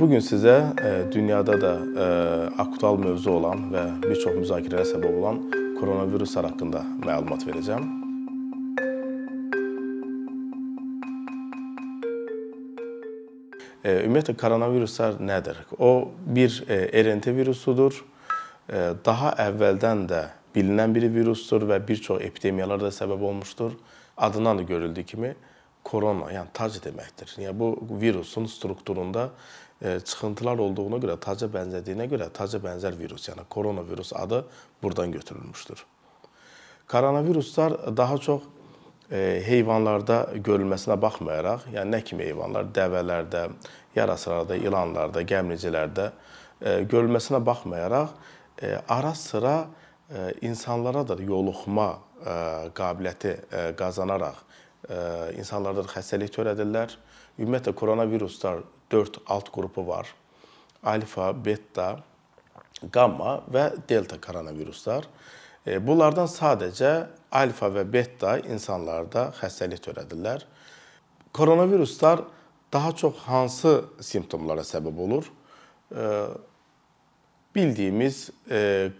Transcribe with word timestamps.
Bu 0.00 0.06
gün 0.08 0.20
sizə 0.22 0.52
e, 0.84 1.12
dünyada 1.12 1.60
da 1.60 1.72
e, 1.74 2.04
aktual 2.62 2.98
mövzu 3.02 3.30
olan 3.30 3.64
və 3.72 3.82
bir 4.04 4.20
çox 4.20 4.36
müzakirələrə 4.36 4.84
səbəb 4.86 5.16
olan 5.18 5.40
koronaviruslar 5.80 6.46
haqqında 6.46 6.84
məlumat 7.02 7.42
verəcəm. 7.48 7.88
E, 13.82 13.96
ümumiyyətlə 14.04 14.36
koronaviruslar 14.38 15.18
nədir? 15.18 15.58
O 15.82 16.12
bir 16.22 16.62
RNT 16.68 17.34
virusudur. 17.40 17.98
Daha 19.04 19.34
əvvəldən 19.48 20.06
də 20.12 20.24
bilinən 20.54 20.94
bir 20.94 21.10
virusdur 21.10 21.66
və 21.66 21.82
bir 21.88 21.98
çox 22.06 22.22
epidemiyalara 22.22 22.86
da 22.86 22.94
səbəb 22.94 23.30
olmuşdur. 23.32 23.74
Adından 24.16 24.58
da 24.58 24.62
görüldüyü 24.62 25.06
kimi 25.06 25.34
korona, 25.82 26.28
yəni 26.30 26.52
tac 26.54 26.76
deməkdir. 26.84 27.38
Yəni 27.40 27.58
bu 27.58 27.98
virusun 28.00 28.46
strukturunda 28.46 29.30
çıxıntılar 29.80 30.58
olduğuna 30.58 30.98
görə, 30.98 31.14
taca 31.22 31.46
bənzədiyinə 31.54 32.08
görə 32.10 32.28
taca 32.34 32.58
bənzər 32.58 32.96
virus, 32.98 33.28
yəni 33.28 33.44
koronavirus 33.50 34.12
adı 34.16 34.44
buradan 34.82 35.12
götürülmüşdür. 35.12 35.84
Koronaviruslar 36.88 37.96
daha 37.96 38.18
çox 38.18 38.42
e, 39.12 39.42
heyvanlarda 39.46 40.18
görülməsinə 40.34 40.96
baxmayaraq, 41.00 41.68
yəni 41.76 41.94
nə 41.94 42.02
kimi 42.04 42.26
heyvanlar, 42.26 42.66
dəvələrdə, 42.74 43.44
yarasılarda, 43.94 44.56
ilanlarda, 44.56 45.22
gəmicilərdə 45.22 46.08
e, 46.08 46.80
görülməsinə 46.90 47.44
baxmayaraq 47.46 48.16
ara 48.88 49.14
sıra 49.14 49.68
insanlara 50.42 51.04
da 51.06 51.14
yoluxma 51.22 51.92
qabiliyyəti 52.74 53.34
qazanaraq 53.78 54.40
insanlarda 55.38 55.84
da 55.84 55.92
xəstəlik 55.92 56.32
törədirlər. 56.34 56.96
Ümumiyyətlə 57.38 57.74
koronaviruslar 57.78 58.64
4 58.90 59.20
alt 59.26 59.50
qrupu 59.52 59.86
var. 59.86 60.08
Alfa, 60.82 61.32
beta, 61.32 61.98
qamma 62.92 63.40
və 63.50 63.70
delta 63.88 64.18
koronaviruslar. 64.22 65.08
Bunlardan 65.84 66.28
sadəcə 66.30 66.92
alfa 67.34 67.68
və 67.72 67.84
beta 67.84 68.38
insanlarda 68.48 69.28
xəstəlik 69.40 69.82
törədirlər. 69.84 70.44
Koronaviruslar 71.34 72.22
daha 72.72 72.92
çox 72.96 73.18
hansı 73.26 73.72
simptomlara 74.00 74.64
səbəb 74.64 75.00
olur? 75.04 75.28
Bildiyimiz 77.54 78.28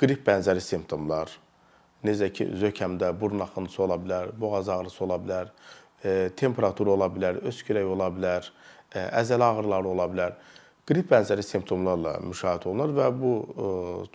qrip 0.00 0.25
bənzəri 0.27 0.61
simptomlar, 0.64 1.31
necə 2.05 2.31
ki, 2.33 2.47
zökəmdə 2.61 3.11
burun 3.20 3.44
axıntısı 3.44 3.83
ola 3.84 3.98
bilər, 4.00 4.33
boğaz 4.41 4.69
ağrısı 4.72 5.05
ola 5.05 5.19
bilər, 5.22 5.53
e, 6.05 6.31
temperatur 6.36 6.92
ola 6.94 7.09
bilər, 7.12 7.41
öskürək 7.50 7.86
ola 7.94 8.09
bilər, 8.14 8.47
e, 8.47 8.78
əzələ 8.94 9.44
ağrıları 9.53 9.89
ola 9.89 10.06
bilər. 10.11 10.36
Qrip 10.89 11.11
bənzəri 11.11 11.44
simptomlarla 11.44 12.14
müşahidə 12.25 12.70
olunur 12.70 12.94
və 12.97 13.08
bu 13.12 13.33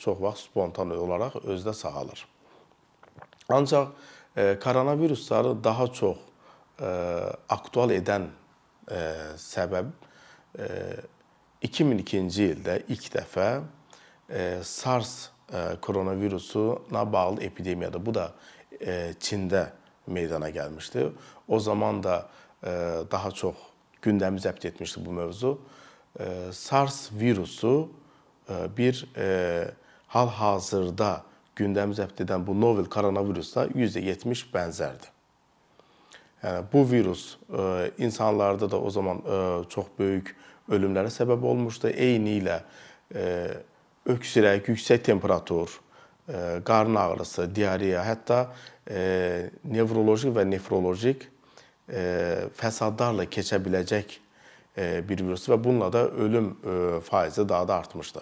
çox 0.01 0.21
vaxt 0.21 0.49
spontan 0.49 0.93
olaraq 0.97 1.37
özdə 1.43 1.73
sağalır. 1.77 2.25
Ancaq 3.49 3.91
koronavirusları 4.63 5.63
daha 5.63 5.87
çox 5.93 6.17
aktual 7.49 7.93
edən 7.93 8.25
səbəb 9.39 9.91
e, 10.57 10.65
2002-ci 11.63 12.49
ildə 12.55 12.79
ilk 12.91 13.05
dəfə 13.13 13.47
SARS 14.65 15.29
koronavirusuna 15.81 17.05
bağlı 17.13 17.43
epidemiyadır. 17.43 18.05
Bu 18.05 18.13
da 18.13 18.31
Çində 19.21 19.67
meydana 20.07 20.49
gəlmişdi. 20.49 21.11
O 21.47 21.59
zaman 21.59 22.03
da 22.03 22.27
daha 23.11 23.31
çox 23.31 23.55
gündəmi 24.03 24.41
zəbt 24.43 24.67
etmişdi 24.67 25.05
bu 25.05 25.11
mövzu. 25.11 25.57
SARS 26.51 27.09
virusu 27.11 27.89
bir 28.77 29.05
hal-hazırda 30.13 31.23
gündəmi 31.57 31.95
zəbt 31.97 32.21
edən 32.25 32.45
bu 32.45 32.53
novel 32.59 32.85
koronavirusla 32.85 33.67
%70 33.73 34.45
bənzərdir. 34.53 35.09
Yəni 36.43 36.65
bu 36.73 36.83
virus 36.91 37.37
insanlarda 37.97 38.71
da 38.71 38.79
o 38.79 38.89
zaman 38.89 39.21
çox 39.69 39.93
böyük 39.99 40.35
ölümlərə 40.69 41.11
səbəb 41.13 41.45
olmuşdu. 41.47 41.89
Eyni 41.95 42.39
ilə 42.41 42.59
öksürək, 44.09 44.67
yüksək 44.67 45.03
temperatur, 45.03 45.71
e, 46.27 46.59
qarın 46.65 46.95
ağrısı, 46.95 47.47
diareya, 47.55 48.03
hətta 48.05 48.39
e, 48.87 49.49
nevroloji 49.63 50.31
və 50.33 50.45
nefrolojik 50.49 51.23
e, 51.23 51.32
fəsadlarla 52.57 53.25
keçə 53.27 53.59
biləcək 53.63 54.19
bir 55.07 55.19
virus 55.21 55.49
və 55.49 55.57
bununla 55.63 55.89
da 55.93 56.05
ölüm 56.07 56.53
faizi 57.05 57.43
daha 57.49 57.67
da 57.67 57.75
artmışdı. 57.75 58.21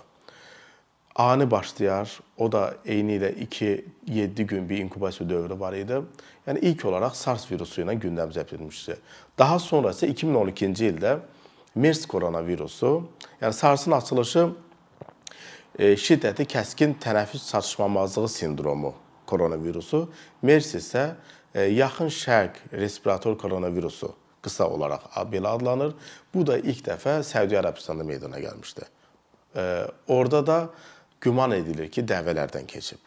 Ani 1.15 1.51
başlayar, 1.51 2.19
o 2.37 2.47
da 2.51 2.73
eyni 2.85 3.19
ilə 3.19 3.29
2-7 3.45 4.43
gün 4.43 4.69
bir 4.69 4.77
inkubasiya 4.77 5.29
dövrü 5.29 5.59
var 5.59 5.73
idi. 5.73 5.99
Yəni 6.47 6.59
ilk 6.59 6.85
olaraq 6.85 7.15
SARS 7.15 7.45
virusu 7.51 7.83
ilə 7.83 7.95
gündəm 7.99 8.31
zəbt 8.33 8.55
edilmişdi. 8.55 8.97
Daha 9.37 9.59
sonra 9.59 9.91
isə 9.91 10.09
2012-ci 10.09 10.89
ildə 10.93 11.17
MERS 11.75 12.05
koronavirusu, 12.07 12.93
yəni 13.41 13.53
SARS-ın 13.53 13.91
açılışı 13.91 14.47
E, 15.79 15.93
şiddətli 15.95 16.43
kəskin 16.51 16.97
tənəffüs 16.99 17.45
çatışmamazlığı 17.47 18.29
sindromu 18.29 18.91
koronavirusu, 19.25 20.03
MERS 20.43 20.73
isə 20.75 21.03
e, 21.07 21.15
yaxın 21.55 22.07
şərq 22.07 22.59
respirator 22.73 23.37
koronavirusu 23.37 24.13
qısa 24.41 24.67
olaraq 24.69 25.11
belə 25.31 25.53
adlanır. 25.55 25.93
Bu 26.33 26.45
da 26.47 26.57
ilk 26.57 26.85
dəfə 26.87 27.19
Səudiyyə 27.27 27.61
Ərəbistanında 27.61 28.07
meydana 28.07 28.39
gəlmişdi. 28.41 28.87
E, 29.55 29.63
orada 30.07 30.45
da 30.47 30.59
güman 31.21 31.51
edilir 31.51 31.91
ki, 31.91 32.03
dəvələrdən 32.07 32.67
keçib. 32.67 32.99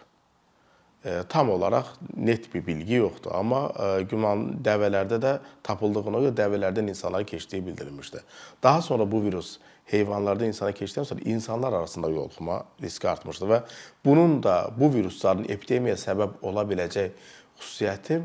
Tam 1.28 1.50
olaraq 1.50 1.90
net 2.16 2.46
bir 2.54 2.62
bilgi 2.64 2.94
yoxdur, 3.02 3.34
amma 3.36 3.66
güman 4.08 4.46
dəvələrdə 4.64 5.18
də 5.20 5.32
tapıldığına 5.66 6.22
görə 6.22 6.32
dəvələrdən 6.38 6.88
insanlara 6.88 7.26
keçdiyi 7.28 7.66
bildirilmişdi. 7.66 8.22
Daha 8.62 8.82
sonra 8.82 9.04
bu 9.12 9.20
virus 9.26 9.58
heyvanlarda 9.92 10.46
insana 10.48 10.72
keçdikdən 10.72 11.04
sonra 11.04 11.20
insanlar 11.28 11.72
arasında 11.72 12.08
yoluxma 12.08 12.62
riski 12.82 13.08
artmışdı 13.08 13.50
və 13.50 13.60
bunun 14.04 14.38
da 14.42 14.70
bu 14.78 14.88
virusların 14.94 15.44
epidemiyaya 15.44 16.00
səbəb 16.00 16.40
ola 16.42 16.64
biləcək 16.70 17.10
xüsusiyyəti 17.60 18.22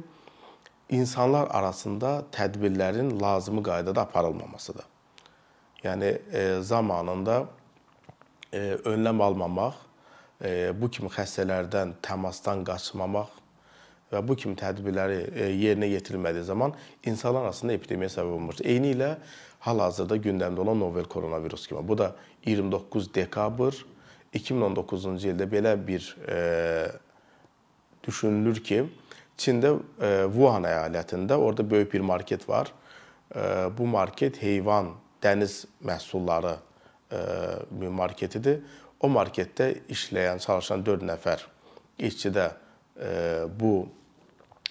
insanlar 0.89 1.47
arasında 1.51 2.23
tədbirlərin 2.33 3.13
lazımi 3.21 3.63
qaydada 3.63 4.01
aparılmamasıdır. 4.01 4.85
Yəni 5.83 6.09
e, 6.33 6.61
zamanında 6.61 7.45
e, 8.53 8.59
önləm 8.85 9.23
almamaq, 9.23 9.75
e, 10.43 10.71
bu 10.81 10.89
kimi 10.91 11.11
xəstələrdən 11.13 11.93
təmasdan 12.03 12.65
qaçmamaq 12.67 13.37
və 14.11 14.21
bu 14.25 14.35
kimi 14.35 14.57
tədbirləri 14.59 15.19
e, 15.29 15.49
yerinə 15.53 15.91
yetirilmədiyi 15.93 16.43
zaman 16.43 16.73
insanlar 17.05 17.47
arasında 17.47 17.73
epidemiya 17.77 18.09
səbəb 18.15 18.35
olmuşdur. 18.39 18.65
Eyni 18.65 18.95
ilə 18.95 19.13
hal-hazırda 19.67 20.17
gündəmdə 20.17 20.63
olan 20.65 20.79
novel 20.79 21.05
koronavirus 21.05 21.67
kimi. 21.67 21.87
Bu 21.87 21.97
da 21.97 22.15
29 22.45 23.13
dekabr 23.15 23.77
2019-cu 24.33 25.15
ildə 25.31 25.47
belə 25.49 25.75
bir 25.87 26.15
e, 26.27 26.39
düşünülür 28.07 28.63
ki, 28.63 28.83
Çində 29.39 29.75
e, 29.77 30.09
Wuhan 30.33 30.67
əyalətində 30.67 31.37
orada 31.39 31.63
böyük 31.63 31.93
bir 31.93 32.03
market 32.03 32.43
var. 32.49 32.71
E, 33.31 33.69
bu 33.77 33.87
market 33.87 34.41
heyvan, 34.41 34.93
dəniz 35.23 35.61
məhsulları 35.85 36.57
e, 37.11 37.21
marketidir. 38.01 38.59
O 38.99 39.07
marketdə 39.07 39.71
işləyən, 39.87 40.41
çalışan 40.43 40.83
4 40.85 41.07
nəfər 41.07 41.45
işçi 41.99 42.33
də 42.35 42.49
bu 43.59 43.87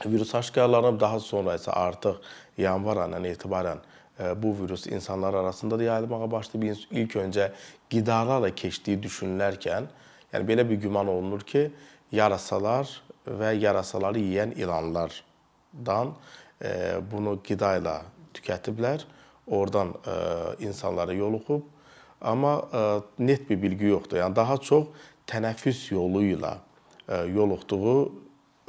virus 0.05 0.35
aşkarlanıb, 0.37 0.99
daha 1.01 1.21
sonra 1.21 1.55
isə 1.57 1.73
artıq 1.73 2.19
yanvar 2.61 3.01
ayından 3.07 3.25
etibarən 3.25 3.81
bu 4.37 4.53
virus 4.59 4.87
insanlar 4.87 5.35
arasında 5.35 5.79
da 5.79 5.83
yayılmağa 5.83 6.31
başlayıb. 6.31 6.77
İlk 6.91 7.17
öncə 7.23 7.49
qidalarla 7.89 8.53
keçdiyi 8.53 9.01
düşünülərkən, 9.01 9.89
yəni 10.35 10.49
belə 10.51 10.69
bir 10.69 10.77
güman 10.85 11.09
olunur 11.09 11.41
ki, 11.41 11.71
yarasalar 12.13 13.01
və 13.41 13.53
yarasaları 13.59 14.21
yeyən 14.23 14.55
ilanlardan 14.59 16.15
e, 16.63 16.71
bunu 17.11 17.39
qida 17.45 17.75
ilə 17.81 17.97
tükətiblər. 18.37 19.05
Oradan 19.49 19.95
e, 19.95 20.15
insanlara 20.69 21.13
yoluxub. 21.17 21.67
Amma 22.21 22.57
net 23.19 23.45
bir 23.47 23.61
bilgi 23.63 23.93
yoxdur. 23.93 24.19
Yəni 24.19 24.35
daha 24.35 24.57
çox 24.59 24.89
tənəffüs 25.31 25.85
yolu 25.93 26.25
ilə 26.33 26.57
yoluxduğu 27.31 27.93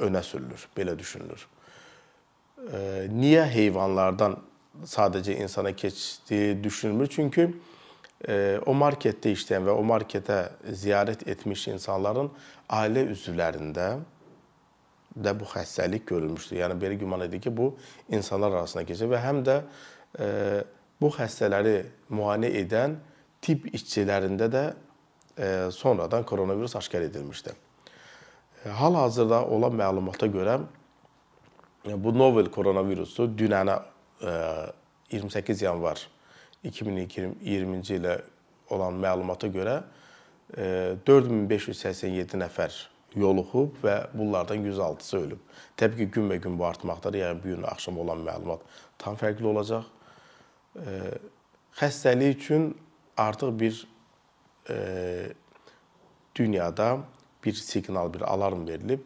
önə 0.06 0.22
sürülür, 0.22 0.68
belə 0.76 0.94
düşünülür. 0.98 1.42
Niyə 3.10 3.48
heyvanlardan 3.50 4.36
sadəcə 4.86 5.34
insana 5.42 5.72
keçdiyi 5.76 6.64
düşünülmür? 6.64 7.10
Çünki 7.10 7.48
o 8.66 8.76
marketdə 8.76 9.32
işləyən 9.34 9.66
və 9.66 9.74
o 9.74 9.82
marketə 9.82 10.40
ziyarət 10.70 11.26
etmiş 11.28 11.66
insanların 11.74 12.30
ailə 12.70 13.06
üzvlərində 13.10 13.96
də 15.18 15.34
bu 15.40 15.48
xəstəlik 15.50 16.04
görülmüşdür. 16.06 16.60
Yəni 16.60 16.76
belə 16.80 16.98
güman 17.00 17.24
edir 17.26 17.40
ki, 17.40 17.56
bu 17.56 17.72
insanlar 18.08 18.52
arasında 18.52 18.84
keçir 18.86 19.10
və 19.10 19.22
həm 19.24 19.42
də 19.46 19.56
bu 21.00 21.10
xəstələri 21.14 21.76
müayinə 22.12 22.50
edən 22.60 22.98
tibb 23.40 23.66
işçilərində 23.72 24.50
də 24.52 24.64
e, 25.38 25.70
sonradan 25.72 26.24
koronavirus 26.28 26.76
aşkar 26.76 27.06
edilmişdi. 27.08 27.54
E, 28.64 28.68
hal-hazırda 28.68 29.44
olan 29.46 29.72
məlumata 29.80 30.28
görə 30.28 30.58
bu 31.84 32.12
novel 32.12 32.50
koronavirusu 32.52 33.30
dünənə 33.38 33.78
28 35.10 35.62
yanvar 35.64 36.02
2020-ci 36.68 37.96
ilə 37.96 38.18
olan 38.70 38.98
məlumata 39.00 39.48
görə 39.48 39.78
4587 41.06 42.36
nəfər 42.42 42.76
yoluxub 43.16 43.80
və 43.82 43.96
bunlardan 44.14 44.62
106-sı 44.64 45.18
ölüb. 45.18 45.38
Təbii 45.76 45.96
ki, 46.04 46.10
günbəgün 46.14 46.58
bu 46.58 46.66
artmaqdadır. 46.66 47.18
Yəni 47.18 47.42
bu 47.42 47.48
gün 47.54 47.62
axşam 47.66 47.98
olan 47.98 48.22
məlumat 48.26 48.60
tam 48.98 49.16
fərqli 49.18 49.46
olacaq. 49.46 49.84
Xəstəlik 51.80 52.36
üçün 52.38 52.74
artıq 53.16 53.54
bir 53.60 53.86
dünyada 56.34 56.98
bir 57.44 57.52
siqnal, 57.52 58.12
bir 58.14 58.20
alarm 58.20 58.66
verilib. 58.68 59.00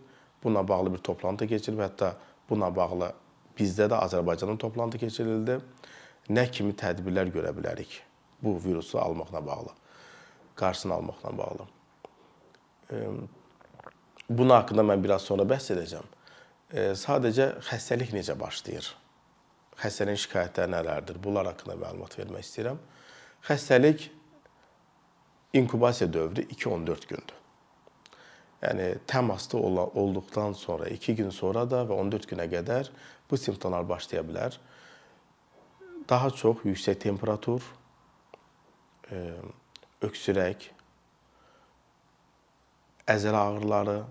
Buna 0.45 0.69
bağlı 0.69 0.93
bir 0.93 0.99
toplantı 0.99 1.47
keçirilib. 1.47 1.81
Hətta 1.87 2.15
buna 2.51 2.69
bağlı 2.77 3.13
bizdə 3.59 3.89
də 3.89 4.01
Azərbaycanda 4.05 4.59
toplantı 4.59 4.99
keçirildi. 4.99 5.61
Nə 6.29 6.51
kimi 6.51 6.73
tədbirlər 6.73 7.31
görə 7.33 7.53
bilərik 7.57 8.01
bu 8.43 8.57
virusu 8.65 8.99
almaqla 8.99 9.47
bağlı, 9.47 9.73
qarşısını 10.57 10.95
almaqla 10.95 11.39
bağlı. 11.39 11.67
Bunun 14.29 14.55
haqqında 14.57 14.83
mən 14.87 15.03
biraz 15.05 15.27
sonra 15.29 15.45
bəhs 15.49 15.71
edəcəm. 15.75 16.07
Sadəcə 16.99 17.51
xəstəlik 17.69 18.15
necə 18.17 18.35
başlayır? 18.41 18.89
Xəstəliyin 19.83 20.21
şikayətləri 20.25 20.73
nələrdir? 20.73 21.21
Bunlar 21.23 21.51
haqqında 21.51 21.77
məlumat 21.79 22.19
vermək 22.19 22.47
istəyirəm. 22.47 22.79
Xəstəlik 23.45 24.09
inkubasiya 25.55 26.13
dövrü 26.13 26.47
2-14 26.51 27.09
gündür. 27.09 27.41
Yəni 28.65 28.87
təmasda 29.07 29.59
olduqdan 29.61 30.55
sonra 30.57 30.89
2 30.89 31.17
gün 31.21 31.31
sonra 31.31 31.67
da 31.71 31.83
və 31.85 31.99
14 32.01 32.31
günə 32.31 32.47
qədər 32.49 32.89
bu 33.31 33.37
simptomlar 33.37 33.85
başlaya 33.89 34.25
bilər. 34.25 34.57
Daha 36.09 36.31
çox 36.31 36.65
yüksək 36.65 36.97
temperatur, 37.05 37.63
öksürək, 40.03 40.71
əzələ 43.09 43.37
ağrıları, 43.37 44.03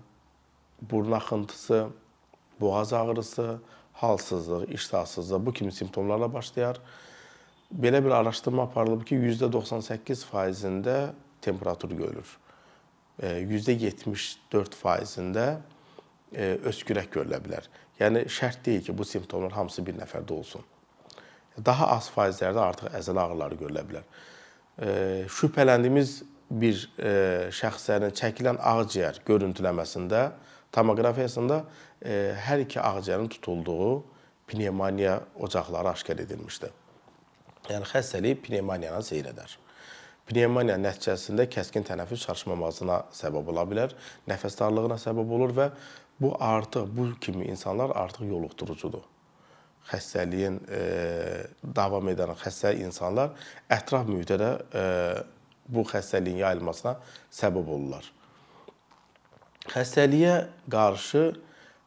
burun 0.82 1.12
axıntısı, 1.12 1.86
boğaz 2.60 2.92
ağrısı, 2.92 3.58
halsızlıq, 3.92 4.74
iştahsızlıq 4.74 5.46
bu 5.46 5.52
kimi 5.52 5.72
simptomlarla 5.72 6.32
başlayar. 6.32 6.80
Belə 7.80 8.04
bir 8.04 8.10
araşdırma 8.10 8.62
aparılıb 8.62 9.06
ki, 9.06 9.14
%98%-də 9.14 11.10
temperatur 11.42 11.90
görülür. 11.90 12.38
%74%-də 13.22 15.56
öskürək 16.66 17.08
görülə 17.14 17.38
bilər. 17.42 17.62
Yəni 18.00 18.24
şərt 18.26 18.66
deyil 18.66 18.82
ki, 18.82 18.98
bu 18.98 19.04
simptomlar 19.04 19.52
hamısı 19.52 19.86
bir 19.86 19.94
nəfərdə 19.94 20.32
olsun. 20.32 20.62
Daha 21.66 21.86
az 21.96 22.10
faizlərdə 22.10 22.58
artıq 22.58 22.88
əzələ 22.98 23.20
ağrıları 23.22 23.54
görülə 23.54 23.82
bilər. 23.86 24.02
Şübhələndiyimiz 25.30 26.22
bir 26.60 26.86
e, 26.98 27.12
şəxslərin 27.54 28.14
çəkilən 28.16 28.58
ağciyər 28.60 29.20
görüntüləməsində, 29.26 30.24
tomoqrafiyasında 30.74 31.60
e, 32.04 32.14
hər 32.46 32.64
iki 32.64 32.80
ağciyərin 32.80 33.28
tutulduğu 33.36 34.04
pnevmoniya 34.50 35.20
ocaqları 35.40 35.94
aşkar 35.94 36.22
edilmişdi. 36.24 36.70
Yəni 37.70 37.88
xəstəlik 37.88 38.42
pnevmoniyanı 38.44 39.02
seyr 39.06 39.30
edər. 39.32 39.56
Pnevmoniya 40.28 40.76
nəticəsində 40.80 41.46
kəskin 41.52 41.84
tənəffüs 41.84 42.26
çatışmamazlığına 42.26 43.00
səbəb 43.12 43.50
ola 43.52 43.64
bilər, 43.68 43.94
nəfəs 44.28 44.56
darlığına 44.60 44.96
səbəb 45.00 45.32
olur 45.36 45.52
və 45.56 45.70
bu 46.20 46.34
artıq 46.40 46.88
bu 46.96 47.10
kimi 47.20 47.44
insanlar 47.52 47.92
artıq 47.96 48.28
yoluxdurucudur. 48.28 49.02
Xəstəliyin 49.90 50.62
e, 50.72 50.82
davam 51.76 52.08
edən 52.08 52.32
xəstə 52.40 52.72
insanlar 52.80 53.34
ətraf 53.68 54.08
mühitə 54.08 54.38
də 54.40 54.50
e, 54.72 54.84
bu 55.68 55.84
xəstəliyin 55.88 56.42
yayılmasına 56.42 56.96
səbəb 57.32 57.68
olurlar. 57.68 58.06
Xəstəliyə 59.72 60.34
qarşı 60.70 61.24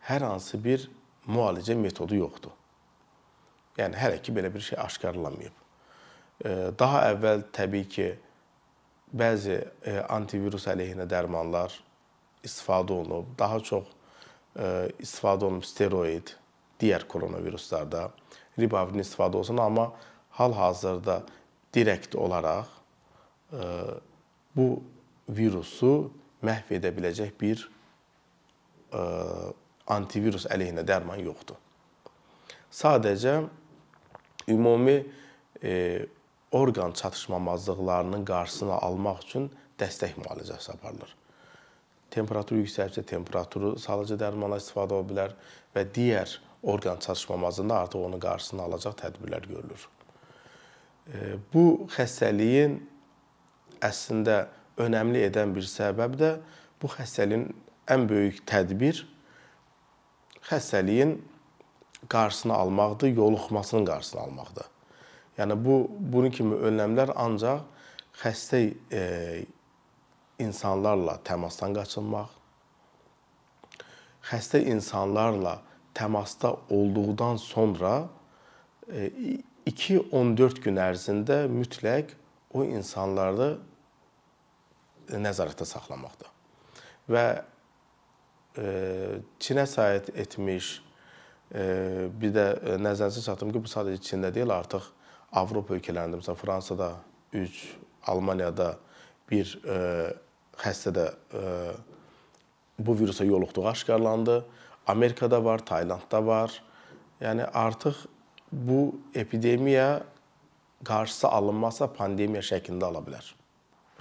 hər 0.07 0.25
hansı 0.25 0.57
bir 0.63 0.88
müalicə 1.27 1.75
metodu 1.77 2.18
yoxdur. 2.18 2.53
Yəni 3.77 4.00
hələ 4.00 4.21
ki 4.24 4.33
belə 4.33 4.50
bir 4.53 4.63
şey 4.65 4.79
aşkarlanmayıb. 4.81 5.53
Daha 6.79 7.03
əvvəl 7.12 7.44
təbii 7.53 7.85
ki 7.89 8.07
bəzi 9.18 9.59
antivirus 10.09 10.65
əleyhinə 10.71 11.06
dərmanlar 11.09 11.74
istifadə 12.45 12.95
olunub, 12.97 13.29
daha 13.38 13.59
çox 13.59 13.94
istifadə 15.01 15.45
olunub 15.45 15.65
steroid, 15.68 16.33
digər 16.81 17.06
koronaviruslarda 17.09 18.07
ribavirin 18.57 19.03
istifadə 19.03 19.38
olsun, 19.38 19.62
amma 19.62 19.91
hal-hazırda 20.38 21.21
direkt 21.74 22.15
olaraq 22.15 22.76
bu 23.51 24.67
virusu 25.29 25.94
məhv 26.44 26.73
edə 26.77 26.91
biləcək 26.95 27.33
bir 27.39 27.63
antivirus 29.88 30.47
əleyhinə 30.51 30.83
dərman 30.88 31.21
yoxdur. 31.23 31.59
Sadəcə 32.71 33.39
ümumi 34.51 34.97
orqan 36.51 36.91
çatışmamazlıqlarının 36.91 38.25
qarşısını 38.25 38.75
almaq 38.88 39.23
üçün 39.23 39.47
dəstək 39.79 40.17
müalicəsi 40.19 40.73
aparılır. 40.73 41.13
Temperatur 42.11 42.59
yüksəksə 42.61 43.03
temperaturu 43.03 43.75
salıcı 43.79 44.15
dərmanlar 44.19 44.61
istifadə 44.63 44.95
ola 44.95 45.07
bilər 45.07 45.33
və 45.75 45.83
digər 45.95 46.38
orqan 46.63 47.00
çatışmamazlığında 47.03 47.79
artıq 47.83 48.05
onun 48.07 48.19
qarşısını 48.19 48.61
alacaq 48.63 48.95
tədbirlər 49.01 49.47
görülür. 49.47 49.88
Bu 51.53 51.88
xəstəliyin 51.95 52.79
əslində 53.83 54.47
önəmli 54.81 55.24
edən 55.27 55.53
bir 55.56 55.65
səbəb 55.68 56.18
də 56.19 56.31
bu 56.81 56.89
xəstəliyin 56.91 57.47
ən 57.94 58.07
böyük 58.09 58.44
tədbir 58.50 59.03
xəstəliyin 60.47 61.18
qarşısını 62.09 62.53
almaqdır, 62.53 63.07
yoluxmasının 63.07 63.85
qarşısını 63.85 64.21
almaqdır. 64.21 64.65
Yəni 65.38 65.57
bu 65.65 65.75
bunun 66.00 66.31
kimi 66.31 66.55
önləmlər 66.55 67.12
ancaq 67.15 67.65
xəstə 68.22 68.62
e, 68.91 69.46
insanlarla 70.39 71.19
təmasdan 71.25 71.75
qaçınmaq, 71.77 72.29
xəstə 74.31 74.63
insanlarla 74.72 75.60
təmasda 75.93 76.55
olduqdan 76.69 77.38
sonra 77.41 78.07
2-14 79.67 80.57
e, 80.57 80.62
gün 80.63 80.81
ərzində 80.81 81.43
mütləq 81.51 82.15
o 82.54 82.63
insanları 82.63 83.56
nəzarətdə 85.12 85.68
saxlamaqdır. 85.68 86.32
Və 87.12 87.25
e, 88.60 88.68
Çinə 89.39 89.66
səyahət 89.70 90.12
etmiş, 90.20 90.72
e, 91.56 91.63
bir 92.12 92.34
də 92.36 92.48
nəzərinizə 92.84 93.24
çatdırım 93.27 93.56
ki, 93.56 93.63
bu 93.63 93.72
sadəcə 93.72 94.04
Çində 94.04 94.32
deyil, 94.36 94.51
artıq 94.56 94.89
Avropa 95.38 95.75
ölkələrində, 95.75 96.20
məsələn 96.20 96.39
Fransada 96.39 96.92
3, 97.36 97.62
Almaniyada 98.12 98.74
bir 99.30 99.54
e, 99.63 99.80
xəstədə 100.58 101.12
bu 102.80 102.94
virusa 103.00 103.25
yoluxduğu 103.25 103.68
aşkarlandı. 103.68 104.46
Amerikada 104.88 105.44
var, 105.46 105.66
Taylandda 105.66 106.25
var. 106.25 106.63
Yəni 107.22 107.46
artıq 107.54 107.96
bu 108.51 108.96
epidemiya 109.16 110.04
qarşısı 110.86 111.27
alınmazsa 111.27 111.88
pandemiya 111.93 112.43
şəklində 112.46 112.89
ala 112.91 113.01
bilər. 113.05 113.25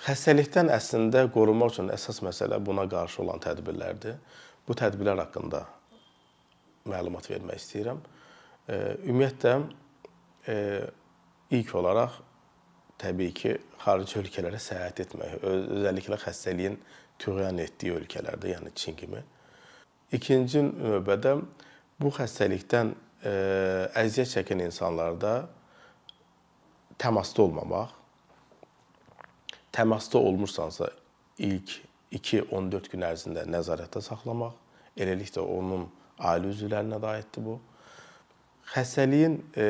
Xəstəlikdən 0.04 0.68
əslində 0.75 1.25
qorunmaq 1.33 1.73
üçün 1.73 1.88
əsas 1.95 2.21
məsələ 2.25 2.59
buna 2.64 2.85
qarşı 2.90 3.23
olan 3.25 3.40
tədbirlərdir. 3.40 4.18
Bu 4.68 4.76
tədbirlər 4.76 5.23
haqqında 5.25 5.62
məlumat 6.90 7.30
vermək 7.30 7.62
istəyirəm. 7.62 8.02
Ümumiyyətlə 9.06 9.54
ilk 11.56 11.75
olaraq 11.80 12.21
təbii 13.00 13.33
ki, 13.37 13.56
xarici 13.85 14.21
ölkələrə 14.21 14.61
səyahət 14.61 15.02
etmək, 15.06 15.35
özəlliklə 15.47 16.18
xəstəliyin 16.23 16.76
tüğyan 17.21 17.59
etdiyi 17.64 17.97
ölkələrdə, 17.97 18.52
yəni 18.54 18.73
Çin 18.75 18.97
kimi. 18.97 19.23
İkinci 20.16 20.62
növbədə 20.66 21.37
bu 22.00 22.12
xəstəlikdən 22.14 22.92
əziyyət 23.97 24.33
çəkən 24.37 24.64
insanlarda 24.66 25.35
təmasda 26.99 27.43
olmamaq, 27.43 27.93
təmasda 29.73 30.19
olmursansa 30.19 30.91
ilk 31.38 31.79
2-14 32.17 32.91
gün 32.93 33.05
ərzində 33.07 33.45
nəzarətdə 33.50 34.00
saxlamaq, 34.05 34.55
eləliklə 34.97 35.43
onun 35.43 35.87
ailə 36.17 36.53
üzvlərinə 36.55 37.00
də 37.03 37.11
aiddir 37.19 37.45
bu. 37.45 37.57
Xəstəliyin 38.73 39.37
e, 39.57 39.67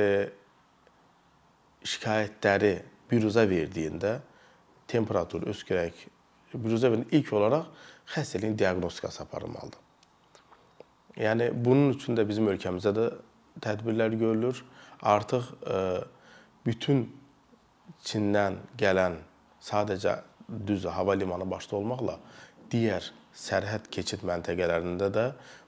şikayətləri 1.87 2.75
büruzə 3.11 3.47
verdiyində 3.50 4.21
temperatur, 4.90 5.49
öskürək, 5.50 6.06
büruzə 6.54 6.92
və 6.92 7.02
ilk 7.18 7.33
olaraq 7.35 7.66
xəstəliyin 8.14 8.56
diaqnostikası 8.59 9.25
aparılmalıdır. 9.25 9.83
Yəni 11.16 11.50
bunun 11.64 11.95
üçün 11.97 12.16
də 12.16 12.26
bizim 12.28 12.49
ölkəmizdə 12.52 12.92
də 12.95 13.06
tədbirlər 13.64 14.14
görülür. 14.21 14.62
Artıq 15.02 15.49
e, 15.64 15.78
bütün 16.66 17.06
Çindən 18.06 18.58
gələn 18.78 19.20
sadəcə 19.62 20.18
düz 20.66 20.85
hava 20.90 21.14
limanı 21.18 21.46
başda 21.50 21.76
olmaqla 21.78 22.18
digər 22.70 23.06
sərhəd 23.37 23.88
keçid 23.94 24.25
məntəqələrində 24.26 25.08
də 25.14 25.25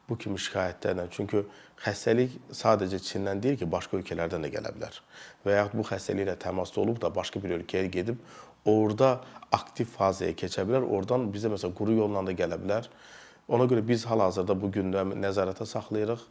bu 0.09 0.17
kimi 0.17 0.41
şikayətlərlə, 0.41 1.09
çünki 1.13 1.43
xəstəlik 1.85 2.37
sadəcə 2.57 3.01
Çindən 3.05 3.43
deyil 3.45 3.59
ki, 3.61 3.69
başqa 3.71 3.99
ölkələrdən 3.99 4.47
də 4.47 4.51
gələ 4.55 4.73
bilər. 4.77 4.97
Və 5.45 5.59
yaxud 5.59 5.79
bu 5.79 5.85
xəstəliklə 5.91 6.37
təmasda 6.41 6.81
olub 6.81 7.01
da 7.03 7.11
başqa 7.15 7.43
bir 7.45 7.59
ölkəyə 7.59 7.91
gedib 7.93 8.23
orada 8.69 9.19
aktiv 9.53 9.89
fazaya 9.93 10.35
keçə 10.37 10.65
bilər. 10.69 10.87
Oradan 10.87 11.29
bizə 11.33 11.53
məsələn 11.53 11.77
quru 11.77 11.99
yolla 12.01 12.25
da 12.27 12.35
gələ 12.37 12.59
bilər. 12.63 12.89
Ona 13.49 13.69
görə 13.69 13.85
biz 13.87 14.05
hal-hazırda 14.09 14.57
bu 14.61 14.73
gündəmi 14.73 15.17
nəzarətə 15.23 15.67
saxlayırıq. 15.69 16.25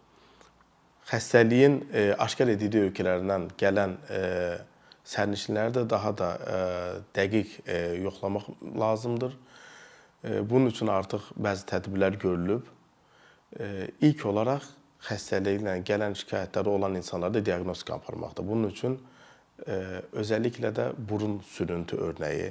Xəstəliyin 1.07 1.75
e, 1.93 2.01
aşkar 2.19 2.49
edildiyi 2.51 2.89
ölkələrdən 2.89 3.45
gələn 3.59 3.93
e, 4.11 4.21
sərnişinləri 5.07 5.71
də 5.77 5.83
daha 5.87 6.11
da 6.19 6.31
e, 6.35 6.57
dəqiq 7.15 7.53
yoxlamaq 8.03 8.49
lazımdır. 8.79 9.37
Bunun 10.49 10.73
üçün 10.73 10.89
artıq 10.91 11.29
bəzi 11.39 11.63
tədbirlər 11.69 12.17
görülüb. 12.19 12.65
İlk 14.03 14.25
olaraq 14.27 14.65
xəstəliklə 15.07 15.77
gələn 15.87 16.17
şikayətləri 16.17 16.73
olan 16.73 16.97
insanlarda 16.99 17.43
diaqnostika 17.45 17.95
aparmaqdır. 18.01 18.47
Bunun 18.49 18.73
üçün 18.73 18.97
özəlliklə 20.17 20.73
də 20.75 20.89
burun 20.97 21.37
sürüntü 21.53 22.01
örnəyi, 22.09 22.49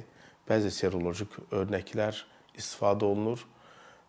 bəzi 0.49 0.71
seroloji 0.73 1.27
örnəklər 1.51 2.23
istifadə 2.57 3.05
olunur. 3.05 3.43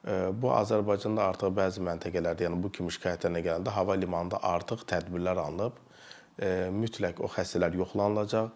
Bu 0.07 0.53
Azərbaycanda 0.55 1.25
artıq 1.33 1.51
bəzi 1.57 1.83
məntəqələrdə, 1.85 2.47
yəni 2.47 2.61
bu 2.63 2.71
kimi 2.73 2.93
şikayətlərlə 2.95 3.43
gələndə 3.45 3.75
hava 3.75 3.97
limanında 3.99 4.39
artıq 4.47 4.85
tədbirlər 4.89 5.41
alınıb. 5.43 5.81
Mütləq 6.79 7.19
o 7.25 7.29
xəstələr 7.35 7.75
yoxlanılacaq. 7.81 8.53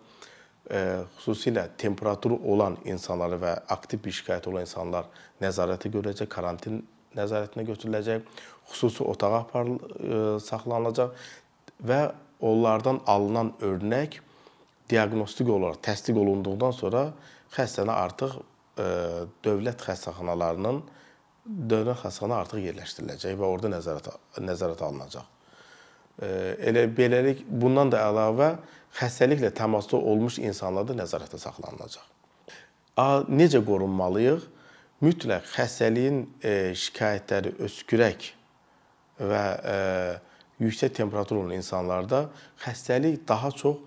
Xüsusilə 1.18 1.66
temperaturu 1.76 2.38
olan 2.46 2.78
insanları 2.86 3.40
və 3.42 3.56
aktiv 3.74 4.04
bir 4.04 4.14
şikayət 4.14 4.46
olan 4.48 4.68
insanlar 4.68 5.08
nəzarətə 5.42 5.90
görüləcək, 5.90 6.30
karantin 6.30 6.84
nəzarətinə 7.18 7.66
götürüləcək, 7.72 8.22
xüsusi 8.70 9.02
otağa 9.02 9.42
aparılacaq, 9.42 10.38
saxlanılacaq 10.46 11.26
və 11.90 12.00
onlardan 12.40 13.02
alınan 13.10 13.52
örnək 13.60 14.20
diaqnostik 14.88 15.50
olaraq 15.50 15.82
təsdiq 15.82 16.16
olunduqdan 16.22 16.72
sonra 16.78 17.04
xəstəni 17.52 17.92
artıq 17.92 18.38
dövlət 19.44 19.82
xəstəxanalarının 19.84 20.80
dövlət 21.46 22.02
xəstəxana 22.04 22.42
artıq 22.44 22.62
yerləşdiriləcək 22.68 23.36
və 23.38 23.46
orada 23.48 23.70
nəzarət 23.72 24.10
nəzarət 24.42 24.82
alınacaq. 24.86 25.26
Elə 26.22 26.86
beləlik 26.92 27.42
bundan 27.48 27.90
da 27.90 28.04
əlavə 28.10 28.52
xəstəliklə 28.98 29.50
təmasda 29.56 29.98
olmuş 29.98 30.38
insanlar 30.42 30.86
da 30.86 30.94
nəzarətdə 31.00 31.40
saxlanılacaq. 31.42 32.04
Necə 33.32 33.62
qorunmalıyıq? 33.66 34.44
Mütləq 35.02 35.48
xəstəliyin 35.50 36.20
şikayətləri 36.78 37.56
öskürək 37.66 38.28
və 39.18 39.46
yüksək 40.62 40.92
temperatur 41.00 41.40
olan 41.40 41.56
insanlarda 41.56 42.28
xəstəlik 42.62 43.24
daha 43.26 43.50
çox 43.50 43.80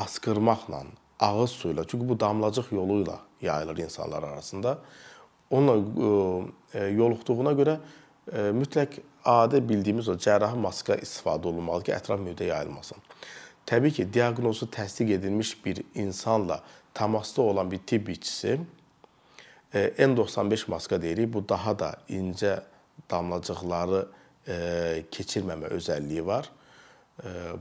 askırmaqla, 0.00 0.86
ağız 1.20 1.50
suyu 1.58 1.74
ilə, 1.74 1.84
çünki 1.88 2.08
bu 2.08 2.16
damlacıq 2.20 2.72
yolu 2.72 3.02
ilə 3.02 3.18
yayılır 3.44 3.84
insanlar 3.84 4.22
arasında 4.22 4.78
onunla 5.50 6.48
yoluxduğuna 6.96 7.52
görə 7.58 7.76
e, 8.32 8.50
mütləq 8.56 8.98
adi 9.24 9.60
bildiyimiz 9.68 10.08
o 10.08 10.16
cərrahi 10.20 10.58
maska 10.60 10.96
istifadə 11.02 11.50
olunmalı 11.50 11.88
ki, 11.88 11.94
ətraf 11.96 12.20
mühitə 12.22 12.48
yayılmasın. 12.50 13.02
Təbii 13.66 13.94
ki, 13.96 14.08
diaqnozu 14.14 14.68
təsdiq 14.74 15.16
edilmiş 15.18 15.56
bir 15.64 15.82
insanla 15.94 16.60
təmasda 16.94 17.42
olan 17.42 17.70
bir 17.70 17.82
tibb 17.86 18.08
işçisi 18.14 18.58
e, 19.74 19.88
N95 19.98 20.70
maska 20.70 21.02
deyirik. 21.02 21.32
Bu 21.34 21.48
daha 21.48 21.78
da 21.78 21.94
incə 22.08 22.60
damlacıqları 23.10 24.06
keçirməmə 25.10 25.72
özəlliyi 25.74 26.22
var. 26.22 26.46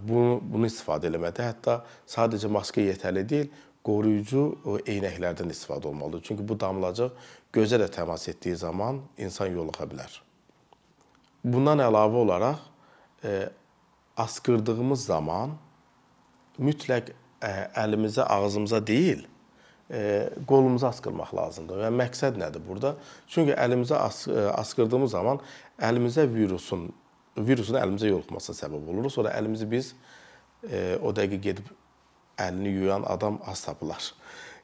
Bunu 0.06 0.38
bunu 0.46 0.68
istifadə 0.70 1.10
eləmədə 1.10 1.48
hətta 1.48 1.80
sadəcə 2.06 2.52
maska 2.52 2.84
yetərli 2.84 3.24
deyil, 3.30 3.48
qoruyucu 3.86 4.44
eynəklərdən 4.90 5.52
istifadə 5.54 5.90
olmalıdır. 5.92 6.24
Çünki 6.26 6.48
bu 6.48 6.58
damlacıq 6.60 7.12
gözə 7.54 7.80
də 7.82 7.90
təmas 7.94 8.28
etdiyi 8.32 8.56
zaman 8.60 9.02
insan 9.18 9.54
yoluxa 9.54 9.86
bilər. 9.90 10.18
Bundan 11.46 11.84
əlavə 11.86 12.18
olaraq 12.24 12.64
e, 13.24 13.36
askırdığımız 14.18 15.06
zaman 15.06 15.54
mütləq 16.58 17.14
e, 17.14 17.54
əlimizə, 17.78 18.26
ağzımıza 18.26 18.82
deyil, 18.88 19.26
e, 19.92 20.30
qolumuza 20.50 20.90
askırmaq 20.90 21.36
lazımdır. 21.38 21.86
Və 21.86 21.94
məqsəd 22.02 22.42
nədir 22.42 22.66
burada? 22.66 22.96
Çünki 23.30 23.54
əlimizə 23.54 24.02
as 24.02 24.26
e, 24.28 24.48
askırdığımız 24.56 25.14
zaman 25.14 25.42
əlimizə 25.78 26.26
virusun 26.34 26.90
virusun 27.38 27.76
əlimizə 27.76 28.10
yoluxmasına 28.10 28.56
səbəb 28.64 28.92
olur. 28.92 29.10
Sonra 29.12 29.34
əlimizi 29.36 29.68
biz 29.70 29.92
e, 30.70 30.96
o 31.04 31.12
dəqiqə 31.14 31.42
gedib 31.50 31.74
əlini 32.38 32.74
yuyan 32.76 33.06
adam 33.08 33.40
az 33.48 33.64
tapılar. 33.66 34.12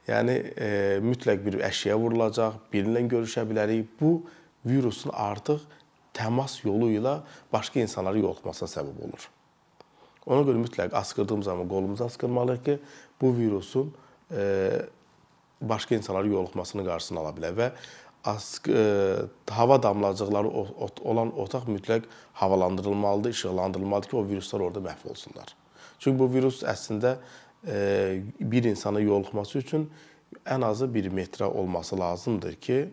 Yəni 0.07 0.35
e, 0.57 0.69
mütləq 1.03 1.43
bir 1.45 1.59
əşya 1.67 1.97
vurulacaq, 1.99 2.57
birinlə 2.73 3.05
görüşə 3.11 3.45
bilərik. 3.47 3.91
Bu 3.99 4.21
virusun 4.65 5.13
artıq 5.13 5.61
təmas 6.17 6.59
yolu 6.65 6.89
ilə 6.97 7.19
başqa 7.53 7.79
insanlara 7.81 8.19
yoluxmasına 8.19 8.69
səbəb 8.71 9.05
olur. 9.07 9.27
Ona 10.25 10.43
görə 10.45 10.61
mütləq 10.61 10.93
askırdığımız 10.97 11.45
zaman 11.45 11.69
qolumuzu 11.69 12.05
askırmalıyıq 12.05 12.63
ki, 12.65 12.79
bu 13.21 13.35
virusun 13.37 13.93
e, 14.31 14.81
başqa 15.61 15.95
insanlara 15.95 16.27
yoluxmasının 16.27 16.85
qarşısını 16.85 17.21
ala 17.21 17.33
bilər 17.37 17.57
və 17.57 17.69
ask 18.25 18.69
e, 18.69 19.15
hava 19.49 19.79
damlacıqları 19.83 20.49
olan 21.01 21.33
otaq 21.39 21.65
mütləq 21.69 22.05
havalandırılmalıdır, 22.33 23.29
işıqlandırılmalıdır 23.29 24.09
ki, 24.09 24.15
o 24.15 24.27
viruslar 24.27 24.59
orada 24.59 24.79
məhv 24.79 25.09
olsunlar. 25.09 25.55
Çünki 25.99 26.19
bu 26.19 26.29
virus 26.33 26.63
əslində 26.63 27.17
bir 27.63 28.63
insana 28.63 28.99
yoluxması 28.99 29.59
üçün 29.59 29.89
ən 30.45 30.65
azı 30.65 30.93
1 30.93 31.11
metrə 31.11 31.43
olması 31.43 31.99
lazımdır 31.99 32.55
ki, 32.55 32.89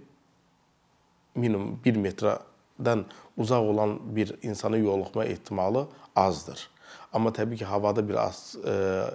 minimum 1.34 1.80
1 1.84 1.96
metrdən 1.96 3.04
uzaq 3.36 3.70
olan 3.70 4.16
bir 4.16 4.34
insana 4.42 4.76
yoluxma 4.76 5.24
ehtimalı 5.24 5.88
azdır. 6.16 6.68
Amma 7.12 7.30
təbii 7.30 7.56
ki, 7.56 7.64
havada 7.64 8.08
bir 8.08 8.14
as, 8.14 8.56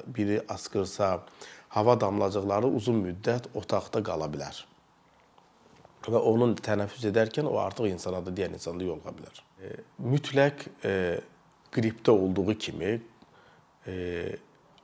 biri 0.07 0.41
askırsa, 0.49 1.19
hava 1.69 1.99
damlacıqları 2.01 2.67
uzun 2.67 3.01
müddət 3.05 3.49
otaqda 3.53 4.03
qala 4.03 4.25
bilər. 4.33 4.65
Və 6.03 6.19
onun 6.19 6.55
tənəffüs 6.55 7.05
edərkən 7.11 7.45
o 7.47 7.57
artıq 7.61 7.87
insana 7.91 8.19
da, 8.25 8.31
digər 8.33 8.53
insana 8.53 8.79
da 8.79 8.83
yoluxa 8.87 9.13
bilər. 9.17 9.43
Mütləq 10.01 10.65
qripdə 11.73 12.11
olduğu 12.11 12.57
kimi 12.57 13.01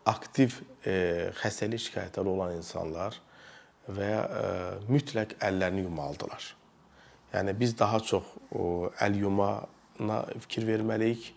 aktiv 0.09 0.59
e, 0.85 1.29
xəstəlik 1.39 1.81
şikayətləri 1.85 2.31
olan 2.31 2.55
insanlar 2.57 3.17
və 3.89 4.07
ya 4.07 4.21
e, 4.25 4.43
mütləq 4.91 5.35
əllərini 5.45 5.85
yumalıdırlar. 5.85 6.51
Yəni 7.33 7.55
biz 7.57 7.75
daha 7.77 7.99
çox 8.01 8.25
o, 8.51 8.89
əl 9.01 9.19
yumana 9.23 10.21
fikir 10.45 10.67
verməliyik. 10.69 11.31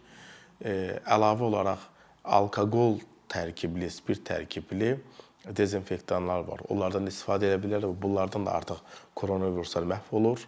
E, 0.62 0.72
əlavə 1.10 1.48
olaraq 1.48 1.88
alkoqol 2.22 3.00
tərkibli, 3.32 3.88
spirt 3.90 4.24
tərkibli 4.28 4.94
dezinfektanlar 5.58 6.44
var. 6.46 6.62
Onlardan 6.70 7.08
istifadə 7.10 7.50
edə 7.50 7.58
bilərlər. 7.64 7.96
Bunlardan 7.98 8.46
da 8.46 8.54
artıq 8.60 8.78
koronaviruslar 9.18 9.88
məhv 9.90 10.14
olur 10.20 10.46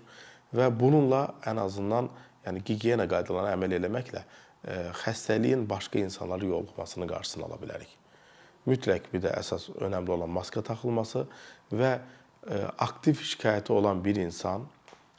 və 0.54 0.70
bununla 0.70 1.26
ən 1.50 1.58
azından 1.64 2.12
yəni 2.44 2.62
gigiyena 2.68 3.08
qaydalarına 3.10 3.56
əməl 3.56 3.78
etməklə 3.80 4.22
xəstəliyin 5.02 5.66
başqa 5.68 5.98
insanlara 6.00 6.46
yoluxmasının 6.46 7.10
qarşısını 7.10 7.48
ala 7.48 7.58
bilərik 7.60 8.03
mütləq 8.68 9.10
bir 9.12 9.24
də 9.26 9.32
əsas 9.38 9.68
önəmli 9.76 10.14
olan 10.16 10.32
maska 10.32 10.62
taxılması 10.64 11.24
və 11.72 11.92
e, 11.94 12.60
aktiv 12.78 13.20
şikayəti 13.20 13.72
olan 13.72 14.02
bir 14.04 14.20
insan 14.22 14.66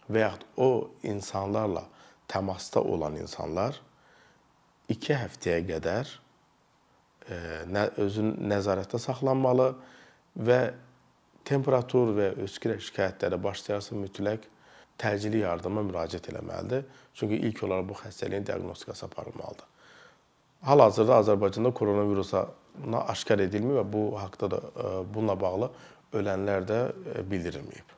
və 0.10 0.26
yaxud 0.26 0.46
o 0.58 0.70
insanlarla 1.04 1.86
təmasda 2.32 2.82
olan 2.82 3.18
insanlar 3.22 3.80
2 4.90 5.20
həftəyə 5.22 5.62
qədər 5.70 6.10
e, 7.30 7.38
özün 8.02 8.36
nəzarətdə 8.50 9.02
saxlanmalı 9.02 9.72
və 10.36 10.60
temperatur 11.46 12.14
və 12.18 12.34
öskürək 12.46 12.84
şikayətləri 12.90 13.40
başlayarsa 13.42 13.98
mütləq 13.98 14.50
təcili 15.02 15.44
yardıma 15.44 15.84
müraciət 15.86 16.32
etməlidir. 16.32 16.86
Çünki 17.16 17.40
ilk 17.48 17.64
olaraq 17.68 17.90
bu 17.90 17.98
xəstəliyin 18.00 18.46
diaqnostikası 18.48 19.06
aparılmalıdır. 19.06 19.68
Hal-hazırda 20.66 21.20
Azərbaycanda 21.22 21.74
koronavirusa 21.74 22.48
aşkar 23.08 23.40
edilmir 23.40 23.82
və 23.82 23.86
bu 23.94 24.06
haqda 24.20 24.52
da 24.52 24.62
e, 24.62 24.94
bununla 25.14 25.40
bağlı 25.42 25.72
ölənlər 26.14 26.68
də 26.70 26.80
e, 27.16 27.28
bildirilməyib. 27.32 27.96